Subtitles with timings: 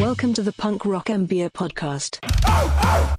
[0.00, 2.18] Welcome to the Punk Rock MBA podcast.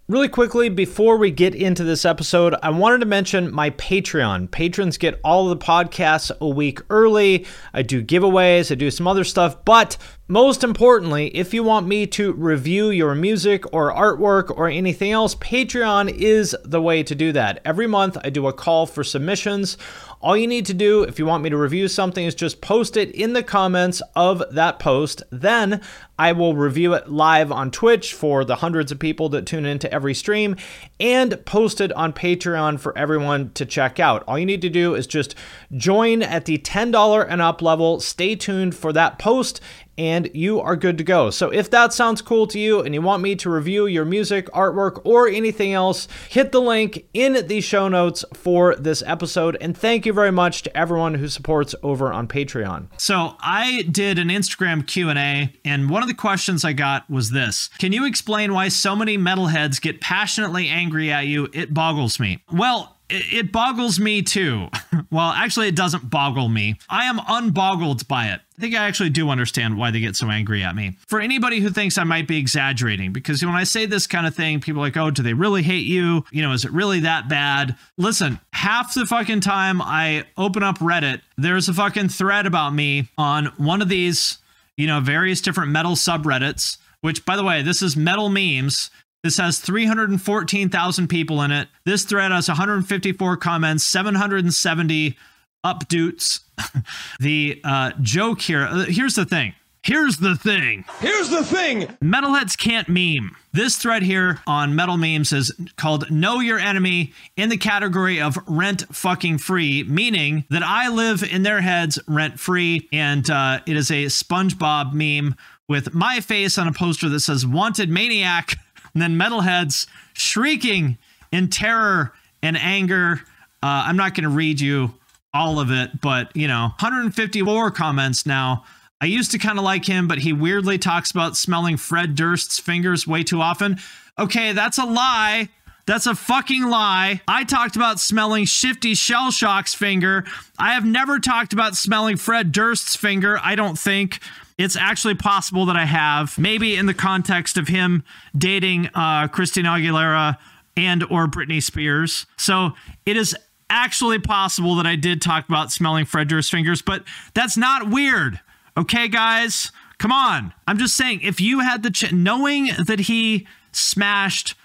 [0.10, 4.52] Really quickly, before we get into this episode, I wanted to mention my Patreon.
[4.52, 7.46] Patrons get all the podcasts a week early.
[7.74, 9.96] I do giveaways, I do some other stuff, but
[10.28, 15.34] most importantly, if you want me to review your music or artwork or anything else,
[15.36, 17.62] Patreon is the way to do that.
[17.64, 19.78] Every month, I do a call for submissions.
[20.26, 22.98] All you need to do if you want me to review something is just post
[22.98, 25.22] it in the comments of that post.
[25.30, 25.82] Then
[26.18, 29.92] I will review it live on Twitch for the hundreds of people that tune into
[29.94, 30.56] every stream
[31.00, 34.24] and post it on Patreon for everyone to check out.
[34.28, 35.36] All you need to do is just
[35.78, 38.00] join at the $10 and up level.
[38.00, 39.62] Stay tuned for that post
[39.98, 41.30] and you are good to go.
[41.30, 44.48] So if that sounds cool to you and you want me to review your music,
[44.52, 49.58] artwork, or anything else, hit the link in the show notes for this episode.
[49.62, 52.88] And thank you very much to everyone who supports over on Patreon.
[52.98, 57.70] So I did an Instagram Q&A and one of the questions I got was this.
[57.80, 61.50] Can you explain why so many metalheads get passionately angry at you?
[61.54, 62.44] It boggles me.
[62.52, 64.68] Well, it boggles me too.
[65.12, 66.78] well, actually, it doesn't boggle me.
[66.90, 68.42] I am unboggled by it.
[68.58, 70.98] I think I actually do understand why they get so angry at me.
[71.08, 74.34] For anybody who thinks I might be exaggerating, because when I say this kind of
[74.34, 76.24] thing, people are like, oh, do they really hate you?
[76.32, 77.76] You know, is it really that bad?
[77.98, 83.10] Listen, half the fucking time I open up Reddit, there's a fucking thread about me
[83.18, 84.38] on one of these,
[84.78, 86.78] you know, various different metal subreddits.
[87.02, 88.90] Which, by the way, this is metal memes.
[89.26, 91.68] This has 314,000 people in it.
[91.84, 95.18] This thread has 154 comments, 770
[95.66, 96.42] updates.
[97.20, 99.56] the uh, joke here uh, here's the thing.
[99.82, 100.86] Here's the thing.
[101.00, 101.88] Here's the thing.
[102.04, 103.36] Metalheads can't meme.
[103.52, 108.38] This thread here on Metal Memes is called Know Your Enemy in the category of
[108.46, 112.88] rent fucking free, meaning that I live in their heads rent free.
[112.94, 115.36] And uh, it is a SpongeBob meme
[115.68, 118.60] with my face on a poster that says Wanted Maniac
[118.96, 120.98] and then metalheads shrieking
[121.32, 123.22] in terror and anger.
[123.62, 124.94] Uh, I'm not going to read you
[125.34, 128.64] all of it, but you know, 154 comments now.
[129.02, 132.58] I used to kind of like him, but he weirdly talks about smelling Fred Durst's
[132.58, 133.78] fingers way too often.
[134.18, 135.50] Okay, that's a lie.
[135.86, 137.22] That's a fucking lie.
[137.28, 140.24] I talked about smelling Shifty Shellshock's finger.
[140.58, 144.20] I have never talked about smelling Fred Durst's finger, I don't think.
[144.58, 148.04] It's actually possible that I have, maybe in the context of him
[148.38, 150.38] dating uh, Christina Aguilera
[150.78, 152.26] and or Britney Spears.
[152.38, 152.72] So
[153.06, 153.36] it is
[153.70, 158.40] actually possible that I did talk about smelling Fred Durst's fingers, but that's not weird.
[158.78, 160.54] Okay, guys, come on.
[160.68, 164.56] I'm just saying, if you had the ch- knowing that he smashed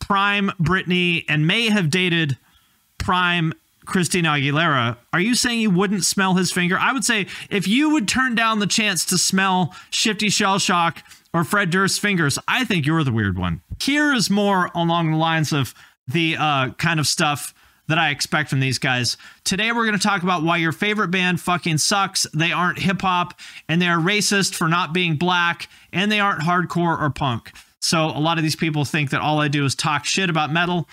[0.00, 2.38] prime Britney and may have dated
[2.98, 3.52] prime
[3.88, 6.78] Christina Aguilera, are you saying you wouldn't smell his finger?
[6.78, 10.98] I would say if you would turn down the chance to smell Shifty Shellshock
[11.32, 13.62] or Fred Durst's fingers, I think you're the weird one.
[13.80, 15.74] Here is more along the lines of
[16.06, 17.54] the uh, kind of stuff
[17.88, 19.16] that I expect from these guys.
[19.44, 22.26] Today, we're going to talk about why your favorite band fucking sucks.
[22.34, 26.42] They aren't hip hop, and they are racist for not being black, and they aren't
[26.42, 27.52] hardcore or punk.
[27.80, 30.52] So, a lot of these people think that all I do is talk shit about
[30.52, 30.86] metal.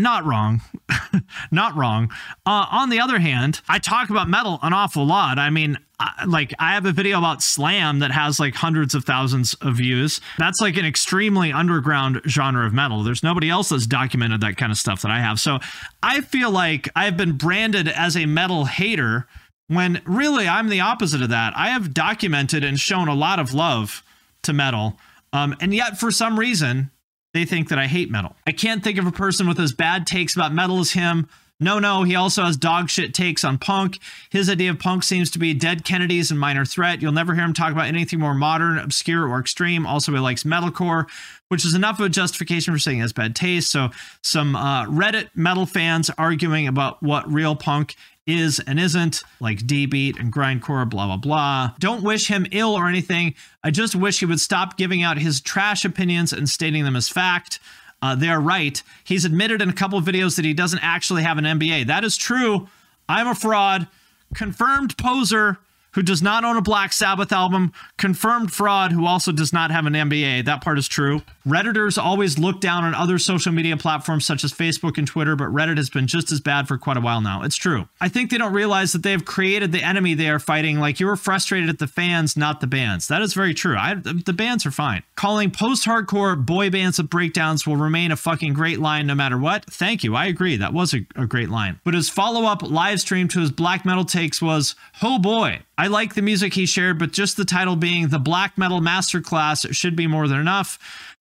[0.00, 0.62] Not wrong.
[1.50, 2.10] Not wrong.
[2.46, 5.38] Uh, on the other hand, I talk about metal an awful lot.
[5.38, 9.04] I mean, I, like I have a video about slam that has like hundreds of
[9.04, 10.20] thousands of views.
[10.38, 13.02] That's like an extremely underground genre of metal.
[13.02, 15.38] There's nobody else that's documented that kind of stuff that I have.
[15.38, 15.58] So
[16.02, 19.26] I feel like I've been branded as a metal hater
[19.68, 21.52] when really I'm the opposite of that.
[21.56, 24.02] I have documented and shown a lot of love
[24.42, 24.98] to metal.
[25.32, 26.90] Um, and yet, for some reason,
[27.32, 28.36] they think that I hate metal.
[28.46, 31.28] I can't think of a person with as bad takes about metal as him.
[31.62, 33.98] No, no, he also has dog shit takes on punk.
[34.30, 37.02] His idea of punk seems to be dead Kennedys and minor threat.
[37.02, 39.86] You'll never hear him talk about anything more modern, obscure, or extreme.
[39.86, 41.06] Also, he likes metalcore,
[41.48, 43.70] which is enough of a justification for saying he has bad taste.
[43.70, 43.90] So,
[44.22, 47.94] some uh, Reddit metal fans arguing about what real punk
[48.30, 51.70] is and isn't, like D beat and grindcore, blah, blah, blah.
[51.78, 53.34] Don't wish him ill or anything.
[53.64, 57.08] I just wish he would stop giving out his trash opinions and stating them as
[57.08, 57.58] fact.
[58.02, 58.82] Uh, they're right.
[59.04, 61.86] He's admitted in a couple videos that he doesn't actually have an MBA.
[61.86, 62.68] That is true.
[63.08, 63.88] I'm a fraud.
[64.34, 65.58] Confirmed poser
[65.92, 69.86] who does not own a Black Sabbath album, confirmed fraud who also does not have
[69.86, 70.44] an MBA.
[70.44, 71.22] That part is true.
[71.46, 75.48] Redditors always look down on other social media platforms such as Facebook and Twitter, but
[75.48, 77.42] Reddit has been just as bad for quite a while now.
[77.42, 77.88] It's true.
[78.00, 80.78] I think they don't realize that they have created the enemy they are fighting.
[80.78, 83.08] Like you were frustrated at the fans, not the bands.
[83.08, 83.76] That is very true.
[83.76, 85.02] I, the bands are fine.
[85.16, 89.38] Calling post hardcore boy bands with breakdowns will remain a fucking great line no matter
[89.38, 89.64] what.
[89.64, 90.14] Thank you.
[90.14, 90.56] I agree.
[90.56, 91.80] That was a, a great line.
[91.84, 95.86] But his follow up live stream to his black metal takes was, oh boy, I
[95.86, 99.96] like the music he shared, but just the title being the Black Metal Masterclass should
[99.96, 100.78] be more than enough.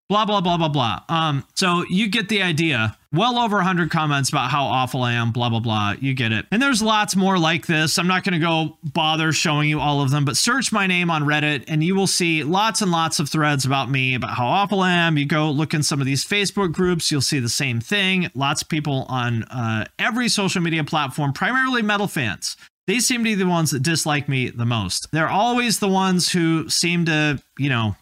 [0.10, 1.00] Blah, blah, blah, blah, blah.
[1.08, 2.98] Um, so you get the idea.
[3.14, 5.94] Well over 100 comments about how awful I am, blah, blah, blah.
[6.02, 6.46] You get it.
[6.52, 7.98] And there's lots more like this.
[7.98, 11.10] I'm not going to go bother showing you all of them, but search my name
[11.10, 14.48] on Reddit and you will see lots and lots of threads about me, about how
[14.48, 15.18] awful I am.
[15.18, 18.30] You go look in some of these Facebook groups, you'll see the same thing.
[18.36, 22.58] Lots of people on uh, every social media platform, primarily metal fans,
[22.90, 25.12] they seem to be the ones that dislike me the most.
[25.12, 27.96] They're always the ones who seem to, you know,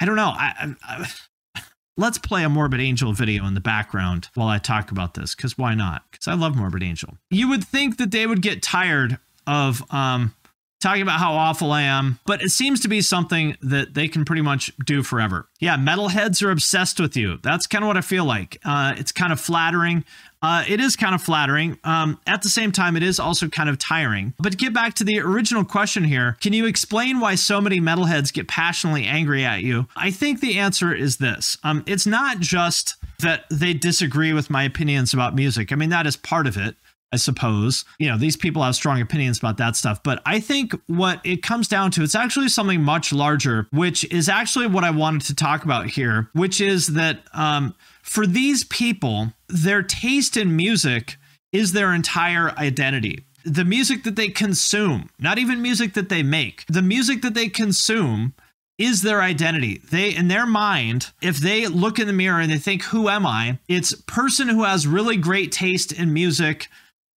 [0.00, 0.32] I don't know.
[0.34, 1.06] I, I,
[1.54, 1.62] I,
[1.96, 5.58] let's play a Morbid Angel video in the background while I talk about this, because
[5.58, 6.04] why not?
[6.10, 7.18] Because I love Morbid Angel.
[7.30, 10.34] You would think that they would get tired of um,
[10.82, 14.24] talking about how awful I am, but it seems to be something that they can
[14.24, 15.48] pretty much do forever.
[15.60, 17.38] Yeah, metalheads are obsessed with you.
[17.42, 18.58] That's kind of what I feel like.
[18.64, 20.04] Uh, it's kind of flattering.
[20.42, 21.78] Uh, it is kind of flattering.
[21.84, 24.34] Um, at the same time, it is also kind of tiring.
[24.40, 27.80] But to get back to the original question here, can you explain why so many
[27.80, 29.86] metalheads get passionately angry at you?
[29.94, 34.64] I think the answer is this um, it's not just that they disagree with my
[34.64, 35.70] opinions about music.
[35.70, 36.74] I mean, that is part of it.
[37.12, 37.84] I suppose.
[37.98, 40.02] You know, these people have strong opinions about that stuff.
[40.02, 44.28] But I think what it comes down to, it's actually something much larger, which is
[44.28, 49.32] actually what I wanted to talk about here, which is that um, for these people,
[49.48, 51.16] their taste in music
[51.52, 53.24] is their entire identity.
[53.44, 57.48] The music that they consume, not even music that they make, the music that they
[57.48, 58.34] consume
[58.78, 59.80] is their identity.
[59.90, 63.26] They in their mind, if they look in the mirror and they think who am
[63.26, 63.58] I?
[63.68, 66.68] It's person who has really great taste in music,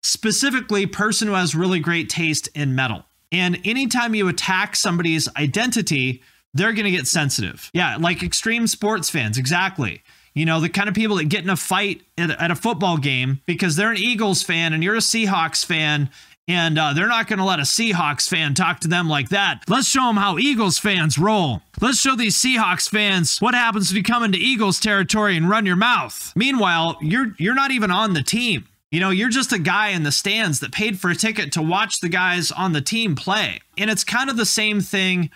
[0.05, 3.05] specifically person who has really great taste in metal.
[3.33, 6.23] And anytime you attack somebody's identity,
[6.53, 7.71] they're going to get sensitive.
[7.73, 10.03] Yeah, like extreme sports fans, exactly.
[10.35, 12.99] You know, the kind of people that get in a fight at, at a football
[12.99, 16.11] game because they're an Eagles fan and you're a Seahawks fan
[16.47, 19.62] and uh, they're not going to let a Seahawks fan talk to them like that.
[19.69, 21.62] Let's show them how Eagles fans roll.
[21.81, 25.67] Let's show these Seahawks fans what happens if you come into Eagles territory and run
[25.67, 26.33] your mouth.
[26.37, 28.67] Meanwhile, you're you're not even on the team.
[28.94, 31.62] You know, you're just a guy in the stands that paid for a ticket to
[31.62, 33.58] watch the guys on the team play.
[33.76, 35.31] And it's kind of the same thing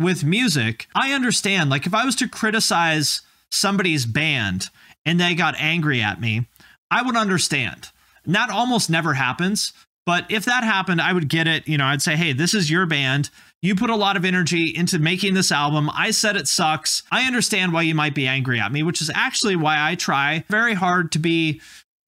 [0.00, 0.88] with music.
[0.96, 3.20] I understand, like, if I was to criticize
[3.52, 4.68] somebody's band
[5.06, 6.48] and they got angry at me,
[6.90, 7.90] I would understand.
[8.26, 9.72] That almost never happens.
[10.06, 11.68] But if that happened, I would get it.
[11.68, 13.30] You know, I'd say, hey, this is your band.
[13.62, 15.88] You put a lot of energy into making this album.
[15.94, 17.04] I said it sucks.
[17.12, 20.44] I understand why you might be angry at me, which is actually why I try
[20.50, 21.60] very hard to be,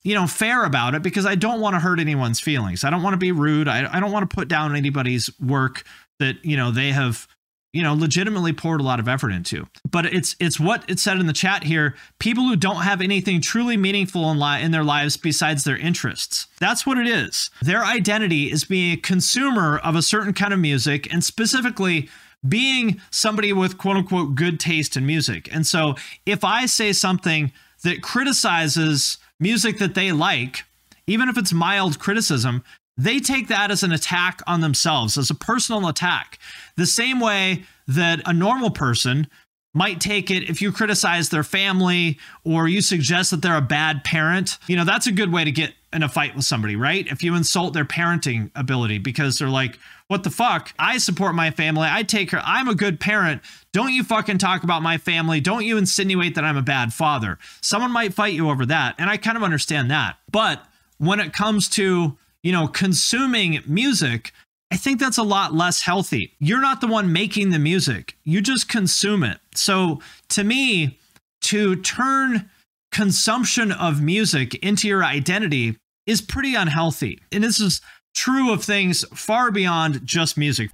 [0.06, 2.84] you know, fair about it because I don't want to hurt anyone's feelings.
[2.84, 3.66] I don't want to be rude.
[3.66, 5.82] I, I don't want to put down anybody's work
[6.20, 7.26] that, you know, they have
[7.72, 11.18] you know legitimately poured a lot of effort into but it's it's what it said
[11.18, 14.84] in the chat here people who don't have anything truly meaningful in, li- in their
[14.84, 19.94] lives besides their interests that's what it is their identity is being a consumer of
[19.94, 22.08] a certain kind of music and specifically
[22.48, 25.94] being somebody with quote unquote good taste in music and so
[26.24, 30.64] if i say something that criticizes music that they like
[31.06, 32.62] even if it's mild criticism
[32.96, 36.38] they take that as an attack on themselves, as a personal attack.
[36.76, 39.28] The same way that a normal person
[39.76, 44.04] might take it if you criticize their family or you suggest that they're a bad
[44.04, 44.56] parent.
[44.68, 47.06] You know, that's a good way to get in a fight with somebody, right?
[47.08, 49.78] If you insult their parenting ability because they're like,
[50.08, 50.72] what the fuck?
[50.78, 51.88] I support my family.
[51.90, 52.40] I take her.
[52.42, 53.42] I'm a good parent.
[53.72, 55.40] Don't you fucking talk about my family.
[55.40, 57.38] Don't you insinuate that I'm a bad father.
[57.60, 58.94] Someone might fight you over that.
[58.98, 60.16] And I kind of understand that.
[60.30, 60.64] But
[60.96, 62.16] when it comes to
[62.46, 64.32] you know, consuming music,
[64.70, 66.34] I think that's a lot less healthy.
[66.38, 69.38] You're not the one making the music, you just consume it.
[69.54, 70.98] So to me,
[71.42, 72.50] to turn
[72.90, 77.20] consumption of music into your identity is pretty unhealthy.
[77.30, 77.80] And this is
[78.14, 80.70] true of things far beyond just music.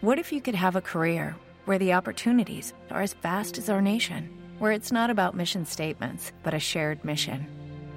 [0.00, 1.36] What if you could have a career
[1.66, 6.32] where the opportunities are as vast as our nation, where it's not about mission statements,
[6.42, 7.46] but a shared mission?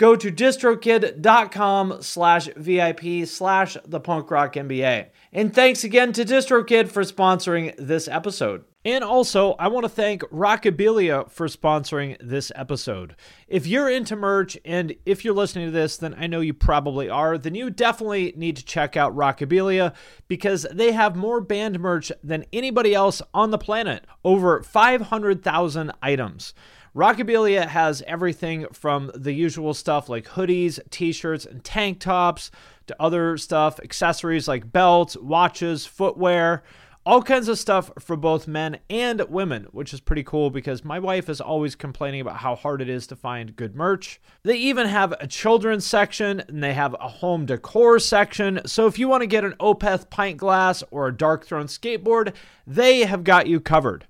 [0.00, 5.10] go to distrokid.com slash VIP slash the punk rock MBA.
[5.30, 8.64] And thanks again to DistroKid for sponsoring this episode.
[8.82, 13.14] And also, I want to thank Rockabilia for sponsoring this episode.
[13.46, 17.10] If you're into merch, and if you're listening to this, then I know you probably
[17.10, 19.92] are, then you definitely need to check out Rockabilia
[20.28, 26.54] because they have more band merch than anybody else on the planet over 500,000 items.
[26.94, 32.50] Rockabilia has everything from the usual stuff like hoodies, t shirts, and tank tops
[32.88, 36.64] to other stuff, accessories like belts, watches, footwear,
[37.06, 40.98] all kinds of stuff for both men and women, which is pretty cool because my
[40.98, 44.20] wife is always complaining about how hard it is to find good merch.
[44.42, 48.60] They even have a children's section and they have a home decor section.
[48.66, 52.34] So if you want to get an Opeth pint glass or a Darkthrone skateboard,
[52.66, 54.06] they have got you covered.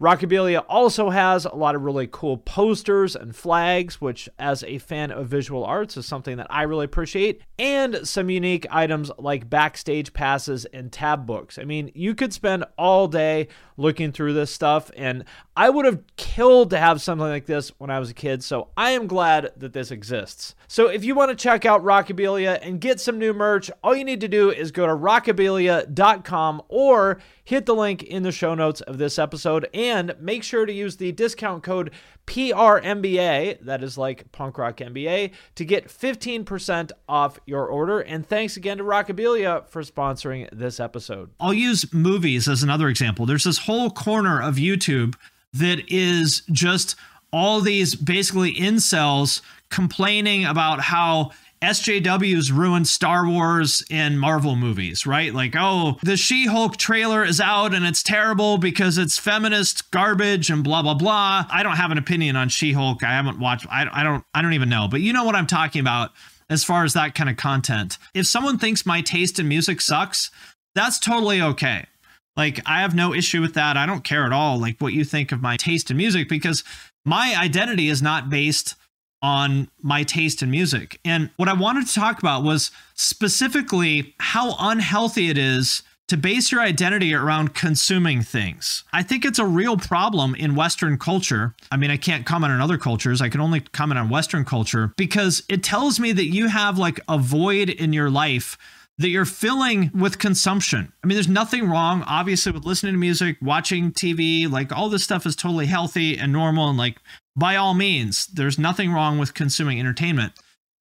[0.00, 5.10] Rockabilia also has a lot of really cool posters and flags, which, as a fan
[5.10, 10.12] of visual arts, is something that I really appreciate, and some unique items like backstage
[10.12, 11.58] passes and tab books.
[11.58, 15.24] I mean, you could spend all day looking through this stuff, and
[15.58, 18.68] I would have killed to have something like this when I was a kid, so
[18.76, 20.54] I am glad that this exists.
[20.68, 24.04] So if you want to check out Rockabilia and get some new merch, all you
[24.04, 28.82] need to do is go to rockabilia.com or hit the link in the show notes
[28.82, 31.90] of this episode and make sure to use the discount code
[32.28, 38.00] PRMBA, that is like Punk Rock MBA, to get 15% off your order.
[38.00, 41.30] And thanks again to Rockabilia for sponsoring this episode.
[41.40, 43.24] I'll use movies as another example.
[43.24, 45.14] There's this whole corner of YouTube
[45.54, 46.96] that is just
[47.32, 51.30] all these basically incels complaining about how
[51.62, 55.34] SJWs ruined Star Wars and Marvel movies, right?
[55.34, 60.50] Like, oh, the She Hulk trailer is out and it's terrible because it's feminist garbage
[60.50, 61.46] and blah blah blah.
[61.50, 63.02] I don't have an opinion on She Hulk.
[63.02, 63.66] I haven't watched.
[63.70, 64.24] I, I don't.
[64.34, 64.88] I don't even know.
[64.88, 66.12] But you know what I'm talking about
[66.50, 67.98] as far as that kind of content.
[68.14, 70.30] If someone thinks my taste in music sucks,
[70.74, 71.86] that's totally okay.
[72.36, 73.76] Like, I have no issue with that.
[73.76, 76.62] I don't care at all, like, what you think of my taste in music because
[77.04, 78.76] my identity is not based
[79.22, 81.00] on my taste in music.
[81.04, 86.50] And what I wanted to talk about was specifically how unhealthy it is to base
[86.50, 88.84] your identity around consuming things.
[88.92, 91.54] I think it's a real problem in Western culture.
[91.70, 94.92] I mean, I can't comment on other cultures, I can only comment on Western culture
[94.96, 98.56] because it tells me that you have like a void in your life
[98.98, 100.92] that you're filling with consumption.
[101.02, 105.04] I mean, there's nothing wrong, obviously, with listening to music, watching TV, like all this
[105.04, 106.68] stuff is totally healthy and normal.
[106.68, 106.98] And like,
[107.38, 110.32] by all means, there's nothing wrong with consuming entertainment.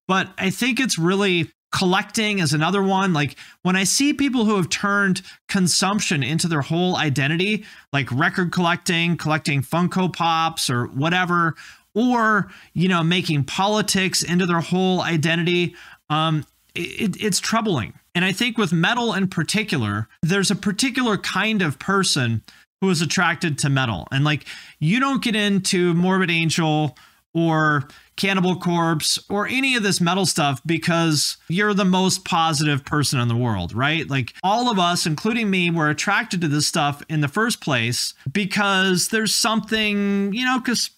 [0.08, 3.12] But I think it's really collecting is another one.
[3.12, 8.52] Like when I see people who have turned consumption into their whole identity, like record
[8.52, 11.54] collecting, collecting Funko Pops or whatever,
[11.94, 15.74] or, you know, making politics into their whole identity,
[16.08, 17.92] um, it, it's troubling.
[18.14, 22.42] And I think with metal in particular, there's a particular kind of person
[22.80, 24.06] who is attracted to metal.
[24.12, 24.46] And like,
[24.78, 26.96] you don't get into Morbid Angel
[27.32, 33.20] or Cannibal Corpse or any of this metal stuff because you're the most positive person
[33.20, 34.08] in the world, right?
[34.08, 38.14] Like all of us, including me, were attracted to this stuff in the first place
[38.32, 40.90] because there's something, you know, because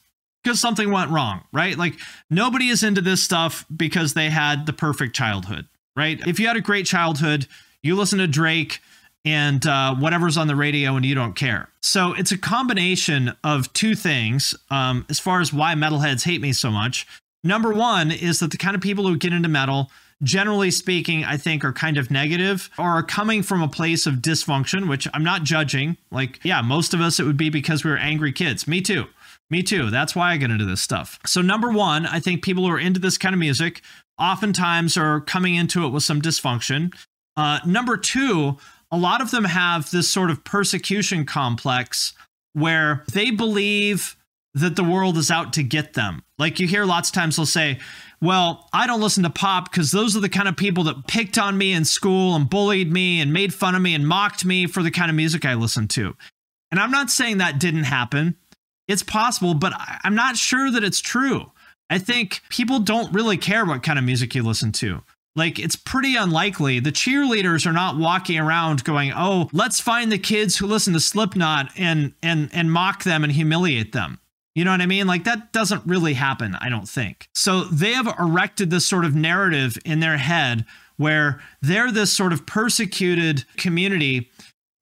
[0.44, 1.76] because something went wrong, right?
[1.76, 1.98] Like
[2.30, 5.66] nobody is into this stuff because they had the perfect childhood,
[5.96, 6.20] right?
[6.26, 7.48] If you had a great childhood,
[7.82, 8.80] you listen to Drake
[9.28, 11.68] and uh, whatever's on the radio and you don't care.
[11.82, 16.54] So it's a combination of two things um, as far as why metalheads hate me
[16.54, 17.06] so much.
[17.44, 19.90] Number one is that the kind of people who get into metal,
[20.22, 24.14] generally speaking, I think are kind of negative or are coming from a place of
[24.14, 25.98] dysfunction, which I'm not judging.
[26.10, 28.66] Like, yeah, most of us, it would be because we were angry kids.
[28.66, 29.04] Me too.
[29.50, 29.90] Me too.
[29.90, 31.18] That's why I get into this stuff.
[31.26, 33.82] So, number one, I think people who are into this kind of music
[34.18, 36.94] oftentimes are coming into it with some dysfunction.
[37.36, 38.58] Uh, number two,
[38.90, 42.14] a lot of them have this sort of persecution complex
[42.52, 44.16] where they believe
[44.54, 46.22] that the world is out to get them.
[46.38, 47.78] Like you hear lots of times they'll say,
[48.20, 51.38] well, I don't listen to pop because those are the kind of people that picked
[51.38, 54.66] on me in school and bullied me and made fun of me and mocked me
[54.66, 56.16] for the kind of music I listen to.
[56.70, 58.36] And I'm not saying that didn't happen.
[58.88, 61.52] It's possible, but I'm not sure that it's true.
[61.90, 65.02] I think people don't really care what kind of music you listen to.
[65.36, 66.80] Like it's pretty unlikely.
[66.80, 71.00] The cheerleaders are not walking around going, "Oh, let's find the kids who listen to
[71.00, 74.20] Slipknot and and and mock them and humiliate them."
[74.54, 75.06] You know what I mean?
[75.06, 77.28] Like that doesn't really happen, I don't think.
[77.34, 80.64] So they have erected this sort of narrative in their head
[80.96, 84.30] where they're this sort of persecuted community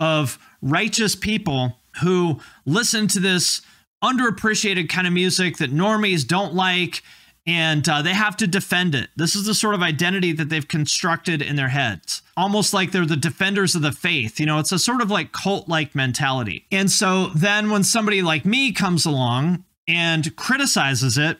[0.00, 3.60] of righteous people who listen to this
[4.02, 7.02] underappreciated kind of music that normies don't like
[7.46, 9.10] and uh, they have to defend it.
[9.16, 13.06] This is the sort of identity that they've constructed in their heads, almost like they're
[13.06, 14.40] the defenders of the faith.
[14.40, 16.66] You know, it's a sort of like cult like mentality.
[16.72, 21.38] And so then when somebody like me comes along and criticizes it,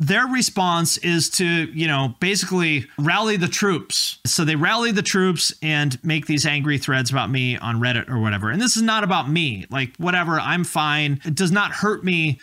[0.00, 4.20] their response is to, you know, basically rally the troops.
[4.24, 8.20] So they rally the troops and make these angry threads about me on Reddit or
[8.20, 8.50] whatever.
[8.50, 9.66] And this is not about me.
[9.70, 11.20] Like, whatever, I'm fine.
[11.24, 12.38] It does not hurt me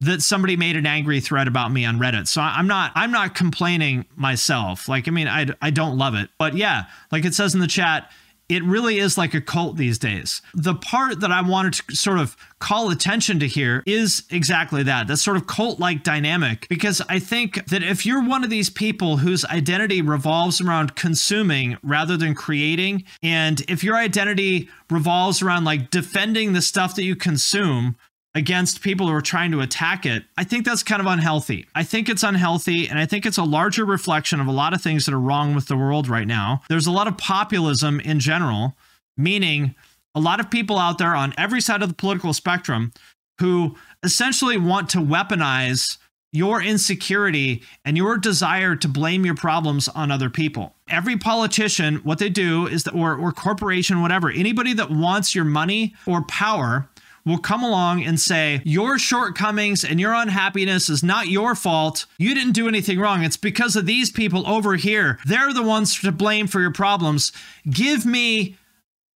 [0.00, 2.26] that somebody made an angry thread about me on Reddit.
[2.26, 4.88] So I'm not I'm not complaining myself.
[4.88, 6.30] Like I mean I I don't love it.
[6.38, 8.10] But yeah, like it says in the chat,
[8.50, 10.42] it really is like a cult these days.
[10.54, 15.06] The part that I wanted to sort of call attention to here is exactly that.
[15.06, 16.66] That sort of cult like dynamic.
[16.68, 21.76] Because I think that if you're one of these people whose identity revolves around consuming
[21.84, 27.14] rather than creating, and if your identity revolves around like defending the stuff that you
[27.14, 27.96] consume,
[28.34, 31.66] against people who are trying to attack it, I think that's kind of unhealthy.
[31.74, 34.80] I think it's unhealthy, and I think it's a larger reflection of a lot of
[34.80, 36.62] things that are wrong with the world right now.
[36.68, 38.76] There's a lot of populism in general,
[39.16, 39.74] meaning
[40.14, 42.92] a lot of people out there on every side of the political spectrum
[43.40, 45.98] who essentially want to weaponize
[46.32, 50.74] your insecurity and your desire to blame your problems on other people.
[50.88, 55.44] Every politician, what they do is that, or, or corporation, whatever, anybody that wants your
[55.44, 56.88] money or power
[57.24, 62.06] will come along and say, Your shortcomings and your unhappiness is not your fault.
[62.18, 63.22] You didn't do anything wrong.
[63.22, 65.18] It's because of these people over here.
[65.26, 67.32] They're the ones to blame for your problems.
[67.68, 68.56] Give me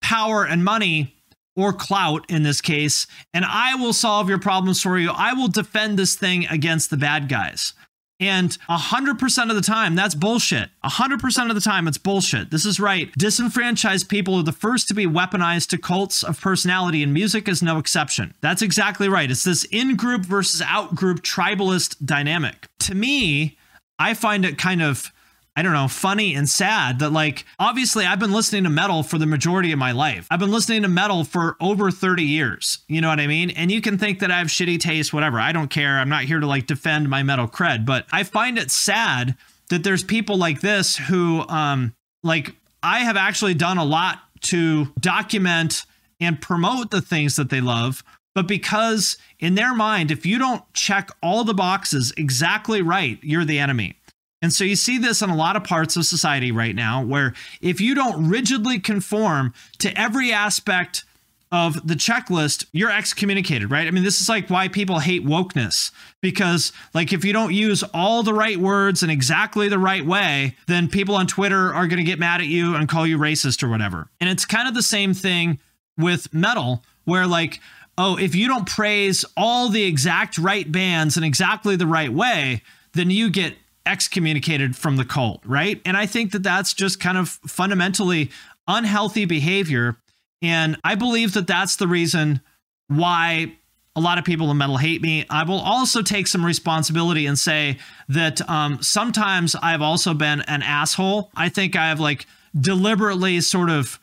[0.02, 1.14] power and money
[1.56, 5.10] or clout in this case, and I will solve your problems for you.
[5.10, 7.74] I will defend this thing against the bad guys.
[8.20, 10.70] And 100% of the time, that's bullshit.
[10.84, 12.50] 100% of the time, it's bullshit.
[12.50, 13.12] This is right.
[13.18, 17.62] Disenfranchised people are the first to be weaponized to cults of personality, and music is
[17.62, 18.32] no exception.
[18.40, 19.30] That's exactly right.
[19.30, 22.68] It's this in group versus out group tribalist dynamic.
[22.80, 23.58] To me,
[23.98, 25.12] I find it kind of
[25.56, 29.18] I don't know, funny and sad that, like, obviously I've been listening to metal for
[29.18, 30.26] the majority of my life.
[30.30, 32.80] I've been listening to metal for over 30 years.
[32.88, 33.50] You know what I mean?
[33.50, 35.38] And you can think that I have shitty taste, whatever.
[35.38, 35.98] I don't care.
[35.98, 39.36] I'm not here to like defend my metal cred, but I find it sad
[39.70, 44.86] that there's people like this who, um, like, I have actually done a lot to
[45.00, 45.86] document
[46.20, 48.02] and promote the things that they love.
[48.34, 53.44] But because in their mind, if you don't check all the boxes exactly right, you're
[53.44, 53.96] the enemy.
[54.44, 57.32] And so you see this in a lot of parts of society right now, where
[57.62, 61.06] if you don't rigidly conform to every aspect
[61.50, 63.88] of the checklist, you're excommunicated, right?
[63.88, 67.82] I mean, this is like why people hate wokeness because, like, if you don't use
[67.94, 71.96] all the right words in exactly the right way, then people on Twitter are going
[71.96, 74.10] to get mad at you and call you racist or whatever.
[74.20, 75.58] And it's kind of the same thing
[75.96, 77.60] with metal, where, like,
[77.96, 82.62] oh, if you don't praise all the exact right bands in exactly the right way,
[82.92, 83.54] then you get
[83.86, 85.80] excommunicated from the cult, right?
[85.84, 88.30] And I think that that's just kind of fundamentally
[88.66, 89.96] unhealthy behavior.
[90.42, 92.40] And I believe that that's the reason
[92.88, 93.56] why
[93.96, 95.24] a lot of people in metal hate me.
[95.30, 100.62] I will also take some responsibility and say that um, sometimes I've also been an
[100.62, 101.30] asshole.
[101.36, 102.26] I think I've like
[102.58, 104.00] deliberately sort of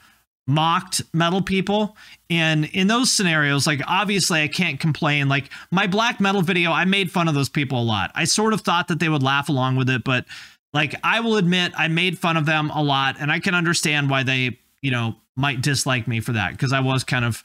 [0.52, 1.96] mocked metal people.
[2.30, 5.30] And in those scenarios like obviously i can't complain.
[5.30, 8.12] Like my black metal video i made fun of those people a lot.
[8.16, 10.26] I sort of thought that they would laugh along with it but
[10.74, 14.10] like i will admit i made fun of them a lot and i can understand
[14.10, 17.44] why they you know might dislike me for that because i was kind of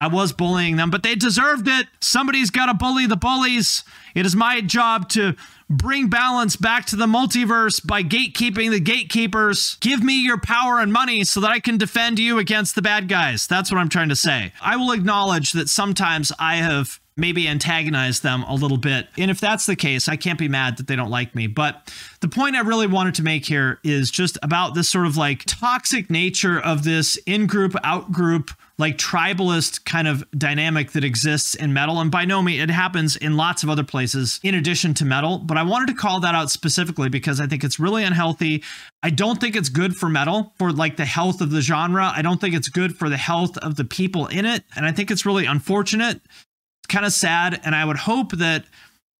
[0.00, 1.86] I was bullying them, but they deserved it.
[2.00, 3.84] Somebody's got to bully the bullies.
[4.14, 5.36] It is my job to
[5.68, 9.76] bring balance back to the multiverse by gatekeeping the gatekeepers.
[9.80, 13.08] Give me your power and money so that I can defend you against the bad
[13.08, 13.46] guys.
[13.46, 14.52] That's what I'm trying to say.
[14.62, 19.08] I will acknowledge that sometimes I have maybe antagonized them a little bit.
[19.18, 21.46] And if that's the case, I can't be mad that they don't like me.
[21.46, 25.16] But the point I really wanted to make here is just about this sort of
[25.18, 31.04] like toxic nature of this in group, out group like tribalist kind of dynamic that
[31.04, 32.00] exists in metal.
[32.00, 35.38] And by no means, it happens in lots of other places in addition to metal.
[35.38, 38.64] But I wanted to call that out specifically because I think it's really unhealthy.
[39.02, 42.10] I don't think it's good for metal, for like the health of the genre.
[42.14, 44.64] I don't think it's good for the health of the people in it.
[44.74, 46.16] And I think it's really unfortunate.
[46.16, 47.60] It's kind of sad.
[47.64, 48.64] And I would hope that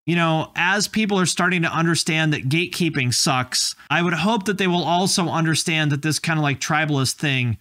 [0.07, 4.57] you know, as people are starting to understand that gatekeeping sucks, I would hope that
[4.57, 7.59] they will also understand that this kind of like tribalist thing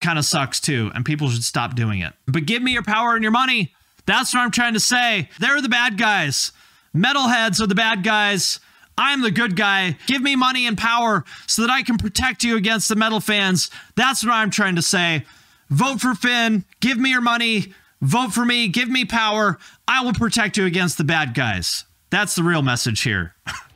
[0.00, 2.12] kind of sucks too, and people should stop doing it.
[2.26, 3.72] But give me your power and your money.
[4.06, 5.28] That's what I'm trying to say.
[5.38, 6.52] They're the bad guys.
[6.94, 8.60] Metalheads are the bad guys.
[8.96, 9.96] I'm the good guy.
[10.06, 13.70] Give me money and power so that I can protect you against the metal fans.
[13.94, 15.24] That's what I'm trying to say.
[15.70, 16.64] Vote for Finn.
[16.80, 17.72] Give me your money.
[18.00, 18.68] Vote for me.
[18.68, 19.58] Give me power.
[19.86, 21.84] I will protect you against the bad guys.
[22.10, 23.34] That's the real message here.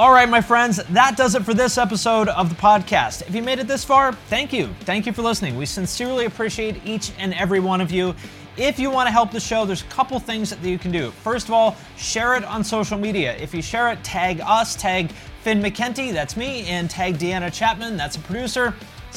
[0.00, 3.22] All right, my friends, that does it for this episode of the podcast.
[3.22, 4.68] If you made it this far, thank you.
[4.82, 5.56] Thank you for listening.
[5.56, 8.14] We sincerely appreciate each and every one of you.
[8.56, 11.10] If you want to help the show, there's a couple things that you can do.
[11.10, 13.36] First of all, share it on social media.
[13.38, 15.10] If you share it, tag us, tag
[15.42, 18.74] Finn McKenty, that's me, and tag Deanna Chapman, that's a producer.